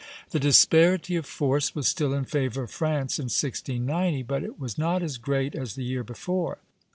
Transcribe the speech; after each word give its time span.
The 0.31 0.39
disparity 0.39 1.15
of 1.15 1.27
force 1.27 1.75
was 1.75 1.87
still 1.87 2.11
in 2.15 2.25
favor 2.25 2.63
of 2.63 2.71
France 2.71 3.19
in 3.19 3.25
1690, 3.25 4.23
but 4.23 4.43
it 4.43 4.59
was 4.59 4.75
not 4.75 5.03
as 5.03 5.19
great 5.19 5.53
as 5.53 5.75
the 5.75 5.83
year 5.83 6.03
before. 6.03 6.57